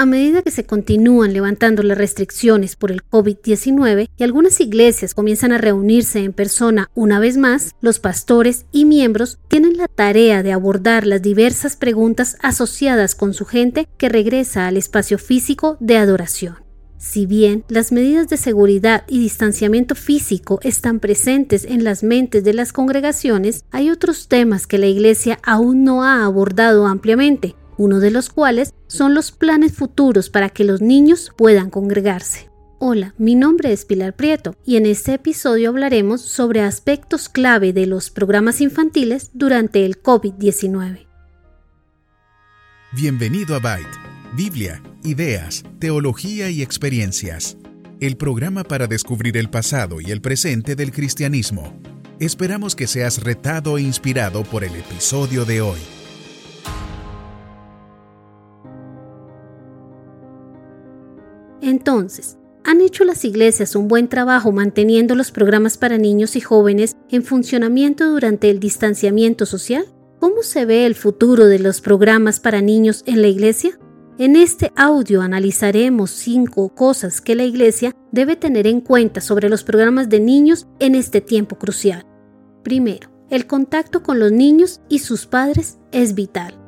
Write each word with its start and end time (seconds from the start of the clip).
A 0.00 0.06
medida 0.06 0.40
que 0.40 0.50
se 0.50 0.64
continúan 0.64 1.34
levantando 1.34 1.82
las 1.82 1.98
restricciones 1.98 2.74
por 2.74 2.90
el 2.90 3.02
COVID-19 3.02 4.08
y 4.16 4.22
algunas 4.24 4.58
iglesias 4.58 5.12
comienzan 5.12 5.52
a 5.52 5.58
reunirse 5.58 6.20
en 6.20 6.32
persona 6.32 6.90
una 6.94 7.20
vez 7.20 7.36
más, 7.36 7.74
los 7.82 7.98
pastores 7.98 8.64
y 8.72 8.86
miembros 8.86 9.38
tienen 9.48 9.76
la 9.76 9.88
tarea 9.88 10.42
de 10.42 10.52
abordar 10.52 11.06
las 11.06 11.20
diversas 11.20 11.76
preguntas 11.76 12.38
asociadas 12.40 13.14
con 13.14 13.34
su 13.34 13.44
gente 13.44 13.88
que 13.98 14.08
regresa 14.08 14.68
al 14.68 14.78
espacio 14.78 15.18
físico 15.18 15.76
de 15.80 15.98
adoración. 15.98 16.56
Si 16.96 17.26
bien 17.26 17.64
las 17.68 17.92
medidas 17.92 18.28
de 18.28 18.38
seguridad 18.38 19.04
y 19.06 19.20
distanciamiento 19.20 19.94
físico 19.94 20.60
están 20.62 21.00
presentes 21.00 21.64
en 21.64 21.84
las 21.84 22.02
mentes 22.02 22.42
de 22.42 22.54
las 22.54 22.72
congregaciones, 22.72 23.64
hay 23.70 23.90
otros 23.90 24.28
temas 24.28 24.66
que 24.66 24.78
la 24.78 24.86
Iglesia 24.86 25.38
aún 25.42 25.84
no 25.84 26.04
ha 26.04 26.24
abordado 26.24 26.86
ampliamente, 26.86 27.54
uno 27.80 27.98
de 27.98 28.10
los 28.10 28.28
cuales 28.28 28.74
son 28.88 29.14
los 29.14 29.32
planes 29.32 29.72
futuros 29.72 30.28
para 30.28 30.50
que 30.50 30.64
los 30.64 30.82
niños 30.82 31.32
puedan 31.34 31.70
congregarse. 31.70 32.50
Hola, 32.78 33.14
mi 33.16 33.34
nombre 33.34 33.72
es 33.72 33.86
Pilar 33.86 34.14
Prieto 34.14 34.54
y 34.66 34.76
en 34.76 34.84
este 34.84 35.14
episodio 35.14 35.70
hablaremos 35.70 36.20
sobre 36.20 36.60
aspectos 36.60 37.30
clave 37.30 37.72
de 37.72 37.86
los 37.86 38.10
programas 38.10 38.60
infantiles 38.60 39.30
durante 39.32 39.86
el 39.86 40.02
COVID-19. 40.02 41.06
Bienvenido 42.92 43.56
a 43.56 43.60
Byte, 43.60 43.98
Biblia, 44.36 44.82
ideas, 45.02 45.64
teología 45.78 46.50
y 46.50 46.60
experiencias. 46.60 47.56
El 47.98 48.18
programa 48.18 48.62
para 48.62 48.88
descubrir 48.88 49.38
el 49.38 49.48
pasado 49.48 50.02
y 50.02 50.10
el 50.10 50.20
presente 50.20 50.76
del 50.76 50.92
cristianismo. 50.92 51.80
Esperamos 52.18 52.76
que 52.76 52.86
seas 52.86 53.22
retado 53.22 53.78
e 53.78 53.82
inspirado 53.82 54.42
por 54.42 54.64
el 54.64 54.76
episodio 54.76 55.46
de 55.46 55.62
hoy. 55.62 55.80
Entonces, 61.70 62.36
¿han 62.64 62.80
hecho 62.80 63.04
las 63.04 63.24
iglesias 63.24 63.76
un 63.76 63.86
buen 63.86 64.08
trabajo 64.08 64.50
manteniendo 64.50 65.14
los 65.14 65.30
programas 65.30 65.78
para 65.78 65.98
niños 65.98 66.34
y 66.34 66.40
jóvenes 66.40 66.96
en 67.10 67.22
funcionamiento 67.22 68.10
durante 68.10 68.50
el 68.50 68.58
distanciamiento 68.58 69.46
social? 69.46 69.84
¿Cómo 70.18 70.42
se 70.42 70.64
ve 70.64 70.84
el 70.84 70.96
futuro 70.96 71.46
de 71.46 71.60
los 71.60 71.80
programas 71.80 72.40
para 72.40 72.60
niños 72.60 73.04
en 73.06 73.22
la 73.22 73.28
iglesia? 73.28 73.78
En 74.18 74.34
este 74.34 74.72
audio 74.74 75.22
analizaremos 75.22 76.10
cinco 76.10 76.74
cosas 76.74 77.20
que 77.20 77.36
la 77.36 77.44
iglesia 77.44 77.94
debe 78.10 78.34
tener 78.34 78.66
en 78.66 78.80
cuenta 78.80 79.20
sobre 79.20 79.48
los 79.48 79.62
programas 79.62 80.08
de 80.08 80.18
niños 80.18 80.66
en 80.80 80.96
este 80.96 81.20
tiempo 81.20 81.56
crucial. 81.56 82.04
Primero, 82.64 83.10
el 83.30 83.46
contacto 83.46 84.02
con 84.02 84.18
los 84.18 84.32
niños 84.32 84.80
y 84.88 84.98
sus 84.98 85.24
padres 85.24 85.78
es 85.92 86.16
vital. 86.16 86.59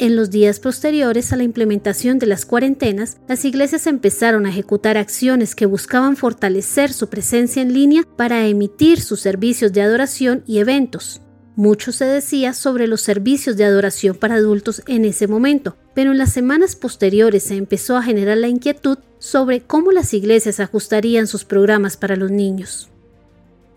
En 0.00 0.14
los 0.14 0.30
días 0.30 0.60
posteriores 0.60 1.32
a 1.32 1.36
la 1.36 1.42
implementación 1.42 2.20
de 2.20 2.26
las 2.26 2.46
cuarentenas, 2.46 3.16
las 3.26 3.44
iglesias 3.44 3.88
empezaron 3.88 4.46
a 4.46 4.50
ejecutar 4.50 4.96
acciones 4.96 5.56
que 5.56 5.66
buscaban 5.66 6.16
fortalecer 6.16 6.92
su 6.92 7.08
presencia 7.08 7.62
en 7.62 7.72
línea 7.72 8.04
para 8.16 8.46
emitir 8.46 9.00
sus 9.00 9.18
servicios 9.18 9.72
de 9.72 9.82
adoración 9.82 10.44
y 10.46 10.58
eventos. 10.58 11.20
Mucho 11.56 11.90
se 11.90 12.04
decía 12.04 12.52
sobre 12.52 12.86
los 12.86 13.00
servicios 13.00 13.56
de 13.56 13.64
adoración 13.64 14.14
para 14.14 14.36
adultos 14.36 14.82
en 14.86 15.04
ese 15.04 15.26
momento, 15.26 15.76
pero 15.96 16.12
en 16.12 16.18
las 16.18 16.32
semanas 16.32 16.76
posteriores 16.76 17.42
se 17.42 17.56
empezó 17.56 17.96
a 17.96 18.04
generar 18.04 18.38
la 18.38 18.46
inquietud 18.46 18.98
sobre 19.18 19.62
cómo 19.62 19.90
las 19.90 20.14
iglesias 20.14 20.60
ajustarían 20.60 21.26
sus 21.26 21.44
programas 21.44 21.96
para 21.96 22.14
los 22.14 22.30
niños. 22.30 22.88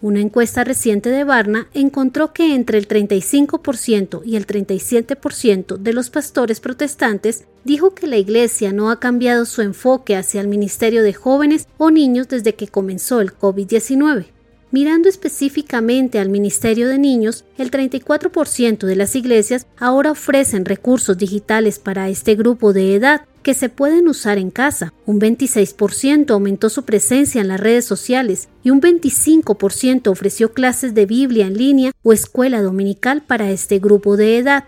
Una 0.01 0.19
encuesta 0.19 0.63
reciente 0.63 1.11
de 1.11 1.23
Barna 1.23 1.67
encontró 1.75 2.33
que 2.33 2.55
entre 2.55 2.79
el 2.79 2.87
35% 2.87 4.21
y 4.25 4.35
el 4.35 4.47
37% 4.47 5.77
de 5.77 5.93
los 5.93 6.09
pastores 6.09 6.59
protestantes 6.59 7.45
dijo 7.65 7.93
que 7.93 8.07
la 8.07 8.17
Iglesia 8.17 8.73
no 8.73 8.89
ha 8.89 8.99
cambiado 8.99 9.45
su 9.45 9.61
enfoque 9.61 10.15
hacia 10.15 10.41
el 10.41 10.47
ministerio 10.47 11.03
de 11.03 11.13
jóvenes 11.13 11.67
o 11.77 11.91
niños 11.91 12.27
desde 12.29 12.55
que 12.55 12.67
comenzó 12.67 13.21
el 13.21 13.37
COVID-19. 13.37 14.25
Mirando 14.71 15.09
específicamente 15.09 16.17
al 16.17 16.29
Ministerio 16.29 16.87
de 16.87 16.97
Niños, 16.97 17.43
el 17.57 17.71
34% 17.71 18.85
de 18.85 18.95
las 18.95 19.17
iglesias 19.17 19.67
ahora 19.77 20.11
ofrecen 20.11 20.63
recursos 20.63 21.17
digitales 21.17 21.77
para 21.77 22.07
este 22.07 22.35
grupo 22.35 22.71
de 22.71 22.95
edad, 22.95 23.25
que 23.43 23.53
se 23.53 23.67
pueden 23.67 24.07
usar 24.07 24.37
en 24.37 24.49
casa. 24.49 24.93
Un 25.05 25.19
26% 25.19 26.29
aumentó 26.31 26.69
su 26.69 26.85
presencia 26.85 27.41
en 27.41 27.49
las 27.49 27.59
redes 27.59 27.83
sociales 27.83 28.47
y 28.63 28.69
un 28.69 28.81
25% 28.81 30.07
ofreció 30.07 30.53
clases 30.53 30.93
de 30.93 31.05
Biblia 31.05 31.47
en 31.47 31.57
línea 31.57 31.91
o 32.03 32.13
escuela 32.13 32.61
dominical 32.61 33.23
para 33.23 33.51
este 33.51 33.79
grupo 33.79 34.15
de 34.15 34.37
edad. 34.37 34.63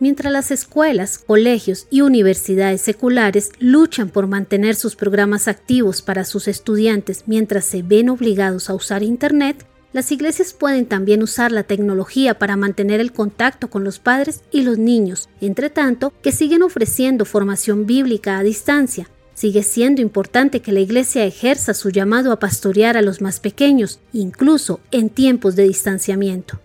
Mientras 0.00 0.32
las 0.32 0.50
escuelas, 0.50 1.18
colegios 1.18 1.86
y 1.90 2.00
universidades 2.00 2.80
seculares 2.80 3.50
luchan 3.58 4.08
por 4.08 4.26
mantener 4.26 4.74
sus 4.74 4.96
programas 4.96 5.46
activos 5.46 6.00
para 6.00 6.24
sus 6.24 6.48
estudiantes 6.48 7.24
mientras 7.26 7.66
se 7.66 7.82
ven 7.82 8.08
obligados 8.08 8.70
a 8.70 8.74
usar 8.74 9.02
Internet, 9.02 9.66
las 9.92 10.10
iglesias 10.10 10.54
pueden 10.54 10.86
también 10.86 11.22
usar 11.22 11.52
la 11.52 11.64
tecnología 11.64 12.38
para 12.38 12.56
mantener 12.56 13.00
el 13.00 13.12
contacto 13.12 13.68
con 13.68 13.84
los 13.84 13.98
padres 13.98 14.42
y 14.50 14.62
los 14.62 14.78
niños, 14.78 15.28
entre 15.42 15.68
tanto 15.68 16.14
que 16.22 16.32
siguen 16.32 16.62
ofreciendo 16.62 17.26
formación 17.26 17.84
bíblica 17.84 18.38
a 18.38 18.42
distancia. 18.42 19.10
Sigue 19.34 19.62
siendo 19.62 20.00
importante 20.00 20.60
que 20.60 20.72
la 20.72 20.80
iglesia 20.80 21.26
ejerza 21.26 21.74
su 21.74 21.90
llamado 21.90 22.32
a 22.32 22.38
pastorear 22.38 22.96
a 22.96 23.02
los 23.02 23.20
más 23.20 23.38
pequeños, 23.38 24.00
incluso 24.14 24.80
en 24.92 25.10
tiempos 25.10 25.56
de 25.56 25.64
distanciamiento. 25.64 26.58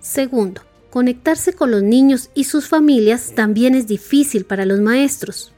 Segundo, 0.00 0.62
conectarse 0.90 1.52
con 1.52 1.70
los 1.70 1.82
niños 1.82 2.30
y 2.34 2.44
sus 2.44 2.68
familias 2.68 3.32
también 3.34 3.74
es 3.74 3.86
difícil 3.86 4.44
para 4.44 4.66
los 4.66 4.80
maestros. 4.80 5.52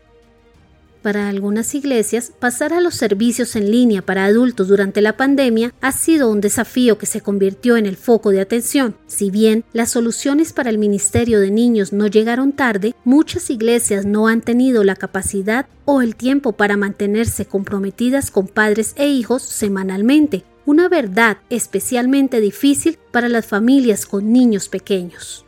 Para 1.03 1.29
algunas 1.29 1.75
iglesias, 1.75 2.33
pasar 2.39 2.73
a 2.73 2.81
los 2.81 2.95
servicios 2.95 3.57
en 3.57 3.73
línea 3.73 4.03
para 4.03 4.25
adultos 4.25 4.69
durante 4.69 5.01
la 5.01 5.17
pandemia 5.17 5.75
ha 5.81 5.91
sido 5.91 6.31
un 6.31 6.41
desafío 6.41 6.97
que 6.97 7.07
se 7.07 7.21
convirtió 7.21 7.77
en 7.77 7.87
el 7.87 7.97
foco 7.97 8.31
de 8.31 8.41
atención. 8.41 8.95
Si 9.09 9.29
bien 9.29 9.65
las 9.73 9.91
soluciones 9.91 10.53
para 10.53 10.71
el 10.71 10.79
ministerio 10.79 11.41
de 11.41 11.51
niños 11.51 11.93
no 11.93 12.07
llegaron 12.07 12.53
tarde, 12.53 12.95
muchas 13.05 13.51
iglesias 13.51 14.07
no 14.07 14.29
han 14.29 14.43
tenido 14.43 14.85
la 14.85 14.95
capacidad 14.95 15.67
o 15.87 16.03
el 16.03 16.15
tiempo 16.15 16.53
para 16.53 16.77
mantenerse 16.77 17.47
comprometidas 17.47 18.31
con 18.31 18.47
padres 18.47 18.93
e 18.97 19.09
hijos 19.09 19.43
semanalmente, 19.43 20.45
una 20.67 20.89
verdad 20.89 21.39
especialmente 21.51 22.41
difícil 22.41 22.99
para 23.11 23.29
las 23.29 23.47
familias 23.47 24.07
con 24.07 24.33
niños 24.33 24.69
pequeños. 24.69 25.45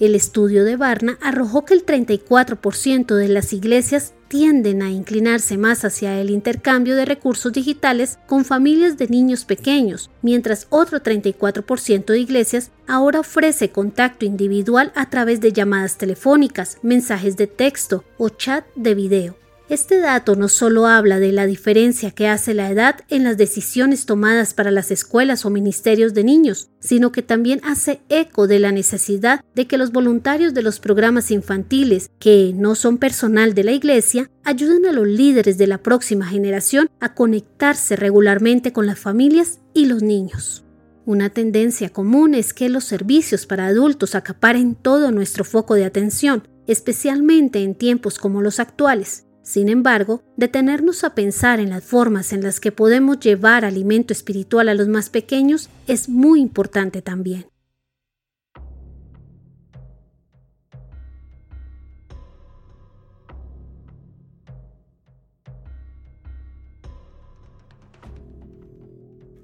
El 0.00 0.16
estudio 0.16 0.64
de 0.64 0.76
Barna 0.76 1.18
arrojó 1.22 1.64
que 1.64 1.74
el 1.74 1.86
34% 1.86 3.14
de 3.14 3.28
las 3.28 3.52
iglesias 3.52 4.12
tienden 4.26 4.82
a 4.82 4.90
inclinarse 4.90 5.56
más 5.56 5.84
hacia 5.84 6.20
el 6.20 6.30
intercambio 6.30 6.96
de 6.96 7.04
recursos 7.04 7.52
digitales 7.52 8.18
con 8.26 8.44
familias 8.44 8.98
de 8.98 9.06
niños 9.06 9.44
pequeños, 9.44 10.10
mientras 10.20 10.66
otro 10.70 11.00
34% 11.00 12.06
de 12.06 12.18
iglesias 12.18 12.72
ahora 12.88 13.20
ofrece 13.20 13.70
contacto 13.70 14.24
individual 14.24 14.92
a 14.96 15.08
través 15.08 15.40
de 15.40 15.52
llamadas 15.52 15.96
telefónicas, 15.96 16.78
mensajes 16.82 17.36
de 17.36 17.46
texto 17.46 18.02
o 18.18 18.30
chat 18.30 18.64
de 18.74 18.94
video. 18.96 19.43
Este 19.70 19.98
dato 19.98 20.36
no 20.36 20.50
solo 20.50 20.86
habla 20.86 21.18
de 21.18 21.32
la 21.32 21.46
diferencia 21.46 22.10
que 22.10 22.28
hace 22.28 22.52
la 22.52 22.70
edad 22.70 22.96
en 23.08 23.24
las 23.24 23.38
decisiones 23.38 24.04
tomadas 24.04 24.52
para 24.52 24.70
las 24.70 24.90
escuelas 24.90 25.46
o 25.46 25.50
ministerios 25.50 26.12
de 26.12 26.22
niños, 26.22 26.68
sino 26.80 27.12
que 27.12 27.22
también 27.22 27.62
hace 27.64 28.02
eco 28.10 28.46
de 28.46 28.58
la 28.58 28.72
necesidad 28.72 29.42
de 29.54 29.66
que 29.66 29.78
los 29.78 29.90
voluntarios 29.90 30.52
de 30.52 30.60
los 30.60 30.80
programas 30.80 31.30
infantiles, 31.30 32.10
que 32.18 32.52
no 32.54 32.74
son 32.74 32.98
personal 32.98 33.54
de 33.54 33.64
la 33.64 33.72
Iglesia, 33.72 34.30
ayuden 34.44 34.84
a 34.84 34.92
los 34.92 35.06
líderes 35.06 35.56
de 35.56 35.66
la 35.66 35.78
próxima 35.78 36.26
generación 36.26 36.90
a 37.00 37.14
conectarse 37.14 37.96
regularmente 37.96 38.74
con 38.74 38.86
las 38.86 38.98
familias 38.98 39.60
y 39.72 39.86
los 39.86 40.02
niños. 40.02 40.62
Una 41.06 41.30
tendencia 41.30 41.88
común 41.88 42.34
es 42.34 42.52
que 42.52 42.68
los 42.68 42.84
servicios 42.84 43.46
para 43.46 43.66
adultos 43.68 44.14
acaparen 44.14 44.74
todo 44.74 45.10
nuestro 45.10 45.42
foco 45.42 45.74
de 45.74 45.86
atención, 45.86 46.46
especialmente 46.66 47.62
en 47.62 47.74
tiempos 47.74 48.18
como 48.18 48.42
los 48.42 48.60
actuales. 48.60 49.24
Sin 49.44 49.68
embargo, 49.68 50.22
detenernos 50.38 51.04
a 51.04 51.14
pensar 51.14 51.60
en 51.60 51.68
las 51.68 51.84
formas 51.84 52.32
en 52.32 52.42
las 52.42 52.60
que 52.60 52.72
podemos 52.72 53.20
llevar 53.20 53.66
alimento 53.66 54.14
espiritual 54.14 54.70
a 54.70 54.74
los 54.74 54.88
más 54.88 55.10
pequeños 55.10 55.68
es 55.86 56.08
muy 56.08 56.40
importante 56.40 57.02
también. 57.02 57.46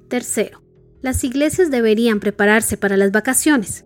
Tercero, 0.08 0.62
las 1.02 1.22
iglesias 1.24 1.70
deberían 1.70 2.20
prepararse 2.20 2.78
para 2.78 2.96
las 2.96 3.12
vacaciones. 3.12 3.84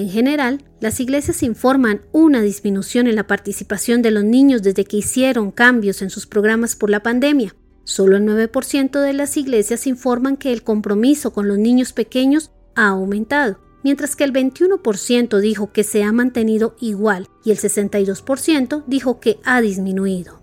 En 0.00 0.08
general, 0.08 0.64
las 0.80 0.98
iglesias 0.98 1.42
informan 1.42 2.00
una 2.10 2.40
disminución 2.40 3.06
en 3.06 3.16
la 3.16 3.26
participación 3.26 4.00
de 4.00 4.10
los 4.10 4.24
niños 4.24 4.62
desde 4.62 4.86
que 4.86 4.96
hicieron 4.96 5.50
cambios 5.50 6.00
en 6.00 6.08
sus 6.08 6.26
programas 6.26 6.74
por 6.74 6.88
la 6.88 7.02
pandemia. 7.02 7.54
Solo 7.84 8.16
el 8.16 8.22
9% 8.24 8.98
de 8.98 9.12
las 9.12 9.36
iglesias 9.36 9.86
informan 9.86 10.38
que 10.38 10.54
el 10.54 10.62
compromiso 10.62 11.34
con 11.34 11.48
los 11.48 11.58
niños 11.58 11.92
pequeños 11.92 12.50
ha 12.76 12.88
aumentado, 12.88 13.60
mientras 13.84 14.16
que 14.16 14.24
el 14.24 14.32
21% 14.32 15.38
dijo 15.38 15.70
que 15.70 15.84
se 15.84 16.02
ha 16.02 16.12
mantenido 16.12 16.76
igual 16.80 17.28
y 17.44 17.50
el 17.50 17.58
62% 17.58 18.84
dijo 18.86 19.20
que 19.20 19.38
ha 19.44 19.60
disminuido. 19.60 20.39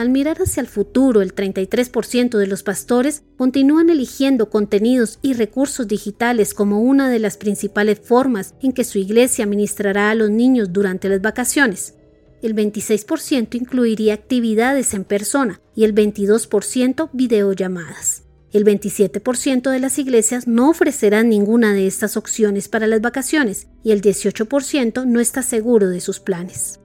Al 0.00 0.08
mirar 0.08 0.38
hacia 0.40 0.62
el 0.62 0.66
futuro, 0.66 1.20
el 1.20 1.34
33% 1.34 2.38
de 2.38 2.46
los 2.46 2.62
pastores 2.62 3.22
continúan 3.36 3.90
eligiendo 3.90 4.48
contenidos 4.48 5.18
y 5.20 5.34
recursos 5.34 5.86
digitales 5.86 6.54
como 6.54 6.80
una 6.80 7.10
de 7.10 7.18
las 7.18 7.36
principales 7.36 8.00
formas 8.00 8.54
en 8.62 8.72
que 8.72 8.84
su 8.84 8.96
iglesia 8.96 9.44
ministrará 9.44 10.10
a 10.10 10.14
los 10.14 10.30
niños 10.30 10.72
durante 10.72 11.10
las 11.10 11.20
vacaciones. 11.20 11.96
El 12.40 12.54
26% 12.54 13.56
incluiría 13.56 14.14
actividades 14.14 14.94
en 14.94 15.04
persona 15.04 15.60
y 15.74 15.84
el 15.84 15.94
22% 15.94 17.10
videollamadas. 17.12 18.22
El 18.54 18.64
27% 18.64 19.70
de 19.70 19.80
las 19.80 19.98
iglesias 19.98 20.48
no 20.48 20.70
ofrecerán 20.70 21.28
ninguna 21.28 21.74
de 21.74 21.86
estas 21.86 22.16
opciones 22.16 22.70
para 22.70 22.86
las 22.86 23.02
vacaciones 23.02 23.66
y 23.84 23.90
el 23.90 24.00
18% 24.00 25.04
no 25.04 25.20
está 25.20 25.42
seguro 25.42 25.90
de 25.90 26.00
sus 26.00 26.20
planes. 26.20 26.79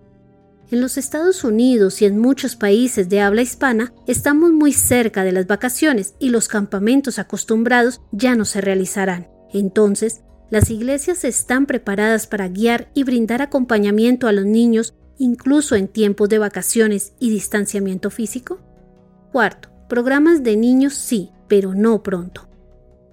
En 0.71 0.81
los 0.81 0.97
Estados 0.97 1.43
Unidos 1.43 2.01
y 2.01 2.05
en 2.05 2.17
muchos 2.17 2.55
países 2.55 3.07
de 3.07 3.21
habla 3.21 3.43
hispana 3.43 3.93
estamos 4.07 4.51
muy 4.51 4.73
cerca 4.73 5.23
de 5.23 5.31
las 5.31 5.45
vacaciones 5.45 6.15
y 6.17 6.29
los 6.29 6.47
campamentos 6.47 7.19
acostumbrados 7.19 8.01
ya 8.11 8.35
no 8.35 8.45
se 8.45 8.61
realizarán. 8.61 9.27
Entonces, 9.53 10.21
las 10.49 10.71
iglesias 10.71 11.23
están 11.23 11.67
preparadas 11.67 12.25
para 12.25 12.47
guiar 12.47 12.89
y 12.95 13.03
brindar 13.03 13.43
acompañamiento 13.43 14.27
a 14.27 14.31
los 14.31 14.45
niños 14.45 14.95
incluso 15.17 15.75
en 15.75 15.87
tiempos 15.87 16.29
de 16.29 16.39
vacaciones 16.39 17.13
y 17.19 17.29
distanciamiento 17.29 18.09
físico. 18.09 18.59
Cuarto, 19.31 19.69
programas 19.87 20.43
de 20.43 20.57
niños 20.57 20.93
sí, 20.93 21.31
pero 21.47 21.73
no 21.73 22.01
pronto. 22.01 22.49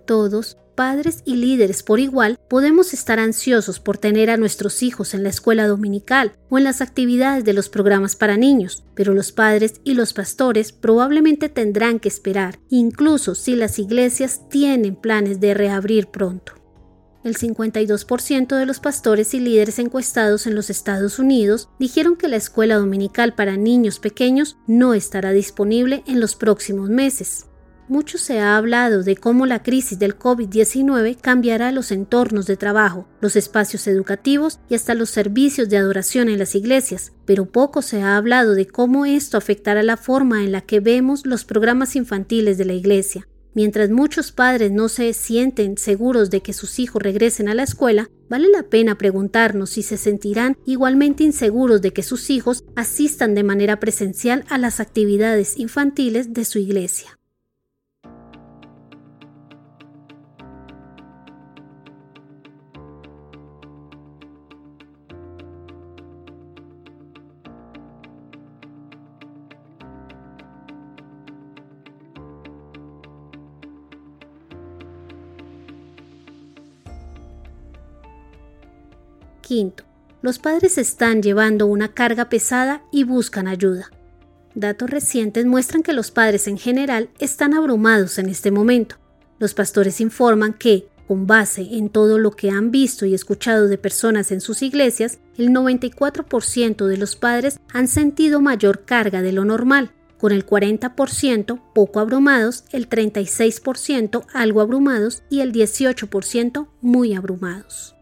Todos 0.06 0.56
padres 0.74 1.22
y 1.24 1.36
líderes 1.36 1.82
por 1.82 2.00
igual 2.00 2.38
podemos 2.48 2.92
estar 2.94 3.18
ansiosos 3.18 3.80
por 3.80 3.98
tener 3.98 4.30
a 4.30 4.36
nuestros 4.36 4.82
hijos 4.82 5.14
en 5.14 5.22
la 5.22 5.28
escuela 5.28 5.66
dominical 5.66 6.32
o 6.48 6.58
en 6.58 6.64
las 6.64 6.80
actividades 6.80 7.44
de 7.44 7.52
los 7.52 7.68
programas 7.68 8.16
para 8.16 8.36
niños, 8.36 8.84
pero 8.94 9.14
los 9.14 9.32
padres 9.32 9.80
y 9.84 9.94
los 9.94 10.12
pastores 10.12 10.72
probablemente 10.72 11.48
tendrán 11.48 12.00
que 12.00 12.08
esperar, 12.08 12.58
incluso 12.68 13.34
si 13.34 13.56
las 13.56 13.78
iglesias 13.78 14.48
tienen 14.48 14.96
planes 14.96 15.40
de 15.40 15.54
reabrir 15.54 16.08
pronto. 16.08 16.54
El 17.24 17.36
52% 17.36 18.56
de 18.56 18.66
los 18.66 18.80
pastores 18.80 19.32
y 19.34 19.38
líderes 19.38 19.78
encuestados 19.78 20.48
en 20.48 20.56
los 20.56 20.70
Estados 20.70 21.20
Unidos 21.20 21.68
dijeron 21.78 22.16
que 22.16 22.26
la 22.26 22.36
escuela 22.36 22.76
dominical 22.76 23.34
para 23.34 23.56
niños 23.56 24.00
pequeños 24.00 24.56
no 24.66 24.92
estará 24.92 25.30
disponible 25.30 26.02
en 26.06 26.18
los 26.18 26.34
próximos 26.34 26.90
meses. 26.90 27.46
Mucho 27.88 28.16
se 28.16 28.38
ha 28.38 28.56
hablado 28.56 29.02
de 29.02 29.16
cómo 29.16 29.44
la 29.44 29.62
crisis 29.62 29.98
del 29.98 30.16
COVID-19 30.16 31.18
cambiará 31.20 31.72
los 31.72 31.90
entornos 31.90 32.46
de 32.46 32.56
trabajo, 32.56 33.08
los 33.20 33.34
espacios 33.34 33.86
educativos 33.86 34.60
y 34.68 34.76
hasta 34.76 34.94
los 34.94 35.10
servicios 35.10 35.68
de 35.68 35.78
adoración 35.78 36.28
en 36.28 36.38
las 36.38 36.54
iglesias, 36.54 37.12
pero 37.26 37.46
poco 37.46 37.82
se 37.82 38.00
ha 38.00 38.16
hablado 38.16 38.54
de 38.54 38.66
cómo 38.66 39.04
esto 39.04 39.36
afectará 39.36 39.82
la 39.82 39.96
forma 39.96 40.44
en 40.44 40.52
la 40.52 40.60
que 40.60 40.80
vemos 40.80 41.26
los 41.26 41.44
programas 41.44 41.96
infantiles 41.96 42.56
de 42.56 42.64
la 42.64 42.72
iglesia. 42.72 43.26
Mientras 43.54 43.90
muchos 43.90 44.32
padres 44.32 44.70
no 44.70 44.88
se 44.88 45.12
sienten 45.12 45.76
seguros 45.76 46.30
de 46.30 46.40
que 46.40 46.54
sus 46.54 46.78
hijos 46.78 47.02
regresen 47.02 47.48
a 47.48 47.54
la 47.54 47.64
escuela, 47.64 48.08
vale 48.30 48.48
la 48.48 48.62
pena 48.62 48.96
preguntarnos 48.96 49.70
si 49.70 49.82
se 49.82 49.98
sentirán 49.98 50.56
igualmente 50.64 51.24
inseguros 51.24 51.82
de 51.82 51.92
que 51.92 52.02
sus 52.02 52.30
hijos 52.30 52.64
asistan 52.76 53.34
de 53.34 53.42
manera 53.42 53.78
presencial 53.78 54.44
a 54.48 54.56
las 54.56 54.80
actividades 54.80 55.58
infantiles 55.58 56.32
de 56.32 56.46
su 56.46 56.58
iglesia. 56.58 57.18
Quinto, 79.52 79.84
los 80.22 80.38
padres 80.38 80.78
están 80.78 81.22
llevando 81.22 81.66
una 81.66 81.92
carga 81.92 82.30
pesada 82.30 82.82
y 82.90 83.04
buscan 83.04 83.46
ayuda. 83.46 83.90
Datos 84.54 84.88
recientes 84.88 85.44
muestran 85.44 85.82
que 85.82 85.92
los 85.92 86.10
padres 86.10 86.48
en 86.48 86.56
general 86.56 87.10
están 87.18 87.52
abrumados 87.52 88.18
en 88.18 88.30
este 88.30 88.50
momento. 88.50 88.96
Los 89.38 89.52
pastores 89.52 90.00
informan 90.00 90.54
que, 90.54 90.88
con 91.06 91.26
base 91.26 91.68
en 91.72 91.90
todo 91.90 92.18
lo 92.18 92.30
que 92.30 92.48
han 92.48 92.70
visto 92.70 93.04
y 93.04 93.12
escuchado 93.12 93.68
de 93.68 93.76
personas 93.76 94.32
en 94.32 94.40
sus 94.40 94.62
iglesias, 94.62 95.18
el 95.36 95.50
94% 95.50 96.86
de 96.86 96.96
los 96.96 97.14
padres 97.14 97.60
han 97.74 97.88
sentido 97.88 98.40
mayor 98.40 98.86
carga 98.86 99.20
de 99.20 99.32
lo 99.32 99.44
normal, 99.44 99.90
con 100.16 100.32
el 100.32 100.46
40% 100.46 101.60
poco 101.74 102.00
abrumados, 102.00 102.64
el 102.72 102.88
36% 102.88 104.24
algo 104.32 104.62
abrumados 104.62 105.24
y 105.28 105.40
el 105.40 105.52
18% 105.52 106.68
muy 106.80 107.12
abrumados. 107.12 107.96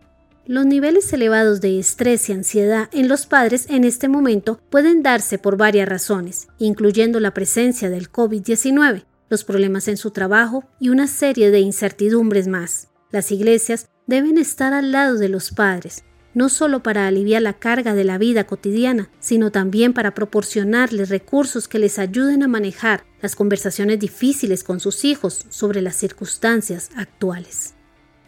Los 0.50 0.66
niveles 0.66 1.12
elevados 1.12 1.60
de 1.60 1.78
estrés 1.78 2.28
y 2.28 2.32
ansiedad 2.32 2.88
en 2.92 3.06
los 3.06 3.26
padres 3.26 3.66
en 3.70 3.84
este 3.84 4.08
momento 4.08 4.60
pueden 4.68 5.00
darse 5.04 5.38
por 5.38 5.56
varias 5.56 5.88
razones, 5.88 6.48
incluyendo 6.58 7.20
la 7.20 7.32
presencia 7.32 7.88
del 7.88 8.10
COVID-19, 8.10 9.04
los 9.28 9.44
problemas 9.44 9.86
en 9.86 9.96
su 9.96 10.10
trabajo 10.10 10.64
y 10.80 10.88
una 10.88 11.06
serie 11.06 11.52
de 11.52 11.60
incertidumbres 11.60 12.48
más. 12.48 12.88
Las 13.12 13.30
iglesias 13.30 13.90
deben 14.08 14.38
estar 14.38 14.72
al 14.72 14.90
lado 14.90 15.18
de 15.18 15.28
los 15.28 15.52
padres, 15.52 16.02
no 16.34 16.48
solo 16.48 16.82
para 16.82 17.06
aliviar 17.06 17.42
la 17.42 17.52
carga 17.52 17.94
de 17.94 18.02
la 18.02 18.18
vida 18.18 18.42
cotidiana, 18.42 19.08
sino 19.20 19.52
también 19.52 19.92
para 19.92 20.14
proporcionarles 20.14 21.10
recursos 21.10 21.68
que 21.68 21.78
les 21.78 22.00
ayuden 22.00 22.42
a 22.42 22.48
manejar 22.48 23.04
las 23.22 23.36
conversaciones 23.36 24.00
difíciles 24.00 24.64
con 24.64 24.80
sus 24.80 25.04
hijos 25.04 25.46
sobre 25.48 25.80
las 25.80 25.94
circunstancias 25.94 26.90
actuales. 26.96 27.74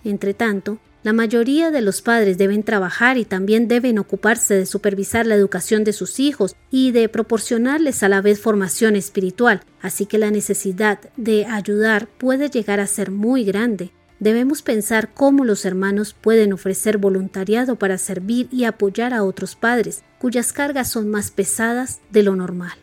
Entre 0.05 0.35
tanto, 0.35 0.79
la 1.03 1.13
mayoría 1.13 1.73
de 1.73 1.81
los 1.81 2.01
padres 2.01 2.39
deben 2.39 2.63
trabajar 2.63 3.19
y 3.19 3.25
también 3.25 3.67
deben 3.67 3.99
ocuparse 3.99 4.55
de 4.55 4.67
supervisar 4.67 5.27
la 5.27 5.35
educación 5.35 5.83
de 5.83 5.93
sus 5.93 6.21
hijos 6.21 6.55
y 6.71 6.93
de 6.93 7.09
proporcionarles 7.09 8.05
a 8.05 8.09
la 8.09 8.21
vez 8.21 8.41
formación 8.41 8.95
espiritual, 8.95 9.63
así 9.81 10.07
que 10.07 10.19
la 10.19 10.31
necesidad 10.31 11.01
de 11.17 11.47
ayudar 11.47 12.07
puede 12.07 12.51
llegar 12.51 12.79
a 12.79 12.87
ser 12.87 13.11
muy 13.11 13.43
grande. 13.43 13.91
Debemos 14.21 14.63
pensar 14.63 15.13
cómo 15.13 15.45
los 15.45 15.65
hermanos 15.65 16.15
pueden 16.15 16.53
ofrecer 16.53 16.99
voluntariado 16.99 17.75
para 17.75 17.99
servir 17.99 18.47
y 18.53 18.63
apoyar 18.63 19.13
a 19.13 19.25
otros 19.25 19.57
padres, 19.57 20.05
cuyas 20.21 20.53
cargas 20.53 20.89
son 20.89 21.11
más 21.11 21.33
pesadas 21.33 22.01
de 22.13 22.23
lo 22.23 22.37
normal. 22.37 22.82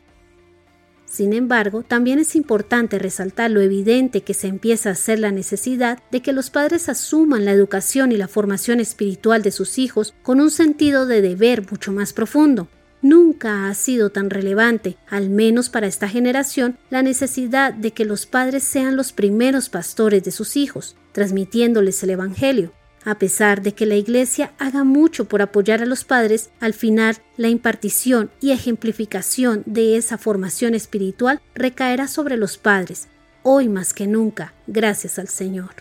Sin 1.09 1.33
embargo, 1.33 1.81
también 1.81 2.19
es 2.19 2.35
importante 2.35 2.99
resaltar 2.99 3.49
lo 3.49 3.61
evidente 3.61 4.21
que 4.21 4.35
se 4.35 4.47
empieza 4.47 4.89
a 4.89 4.91
hacer 4.91 5.17
la 5.17 5.31
necesidad 5.31 5.97
de 6.11 6.21
que 6.21 6.33
los 6.33 6.51
padres 6.51 6.87
asuman 6.87 7.45
la 7.45 7.51
educación 7.51 8.11
y 8.11 8.17
la 8.17 8.27
formación 8.27 8.79
espiritual 8.79 9.41
de 9.41 9.51
sus 9.51 9.79
hijos 9.79 10.13
con 10.21 10.39
un 10.39 10.51
sentido 10.51 11.07
de 11.07 11.21
deber 11.21 11.69
mucho 11.71 11.91
más 11.91 12.13
profundo. 12.13 12.67
Nunca 13.01 13.69
ha 13.69 13.73
sido 13.73 14.11
tan 14.11 14.29
relevante, 14.29 14.97
al 15.07 15.29
menos 15.29 15.69
para 15.69 15.87
esta 15.87 16.07
generación, 16.07 16.77
la 16.89 17.01
necesidad 17.01 17.73
de 17.73 17.91
que 17.91 18.05
los 18.05 18.25
padres 18.25 18.63
sean 18.63 18.95
los 18.95 19.11
primeros 19.11 19.69
pastores 19.69 20.23
de 20.23 20.31
sus 20.31 20.57
hijos, 20.57 20.95
transmitiéndoles 21.13 22.03
el 22.03 22.11
Evangelio. 22.11 22.73
A 23.05 23.17
pesar 23.17 23.61
de 23.61 23.73
que 23.73 23.85
la 23.85 23.95
Iglesia 23.95 24.53
haga 24.59 24.83
mucho 24.83 25.25
por 25.25 25.41
apoyar 25.41 25.81
a 25.81 25.85
los 25.85 26.03
padres, 26.03 26.49
al 26.59 26.73
final 26.73 27.17
la 27.37 27.47
impartición 27.47 28.29
y 28.41 28.51
ejemplificación 28.51 29.63
de 29.65 29.95
esa 29.95 30.17
formación 30.17 30.75
espiritual 30.75 31.41
recaerá 31.55 32.07
sobre 32.07 32.35
los 32.35 32.57
padres, 32.57 33.07
hoy 33.43 33.69
más 33.69 33.93
que 33.93 34.05
nunca, 34.05 34.53
gracias 34.67 35.17
al 35.17 35.29
Señor. 35.29 35.71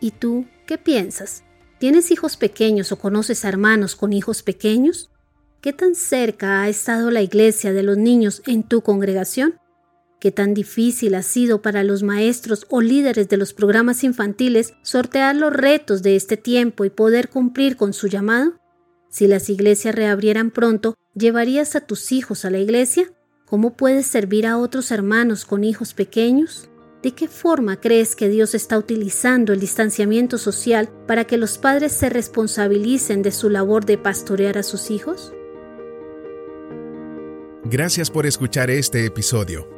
¿Y 0.00 0.10
tú 0.12 0.46
qué 0.66 0.76
piensas? 0.76 1.44
¿Tienes 1.78 2.10
hijos 2.10 2.36
pequeños 2.36 2.92
o 2.92 2.98
conoces 2.98 3.44
hermanos 3.44 3.96
con 3.96 4.12
hijos 4.12 4.42
pequeños? 4.42 5.10
¿Qué 5.60 5.72
tan 5.72 5.94
cerca 5.94 6.62
ha 6.62 6.68
estado 6.68 7.10
la 7.10 7.22
iglesia 7.22 7.72
de 7.72 7.82
los 7.82 7.96
niños 7.96 8.42
en 8.46 8.62
tu 8.62 8.82
congregación? 8.82 9.58
¿Qué 10.20 10.32
tan 10.32 10.52
difícil 10.52 11.14
ha 11.14 11.22
sido 11.22 11.62
para 11.62 11.84
los 11.84 12.02
maestros 12.02 12.66
o 12.70 12.80
líderes 12.80 13.28
de 13.28 13.36
los 13.36 13.52
programas 13.52 14.02
infantiles 14.02 14.74
sortear 14.82 15.36
los 15.36 15.52
retos 15.52 16.02
de 16.02 16.16
este 16.16 16.36
tiempo 16.36 16.84
y 16.84 16.90
poder 16.90 17.28
cumplir 17.28 17.76
con 17.76 17.92
su 17.92 18.08
llamado? 18.08 18.54
Si 19.10 19.28
las 19.28 19.48
iglesias 19.48 19.94
reabrieran 19.94 20.50
pronto, 20.50 20.96
¿llevarías 21.14 21.76
a 21.76 21.80
tus 21.80 22.10
hijos 22.10 22.44
a 22.44 22.50
la 22.50 22.58
iglesia? 22.58 23.12
¿Cómo 23.46 23.76
puedes 23.76 24.08
servir 24.08 24.46
a 24.46 24.58
otros 24.58 24.90
hermanos 24.90 25.44
con 25.44 25.62
hijos 25.62 25.94
pequeños? 25.94 26.68
¿De 27.00 27.12
qué 27.12 27.28
forma 27.28 27.80
crees 27.80 28.16
que 28.16 28.28
Dios 28.28 28.56
está 28.56 28.76
utilizando 28.76 29.52
el 29.52 29.60
distanciamiento 29.60 30.36
social 30.36 30.90
para 31.06 31.24
que 31.24 31.36
los 31.36 31.58
padres 31.58 31.92
se 31.92 32.10
responsabilicen 32.10 33.22
de 33.22 33.30
su 33.30 33.50
labor 33.50 33.86
de 33.86 33.98
pastorear 33.98 34.58
a 34.58 34.64
sus 34.64 34.90
hijos? 34.90 35.32
Gracias 37.64 38.10
por 38.10 38.26
escuchar 38.26 38.68
este 38.68 39.06
episodio. 39.06 39.77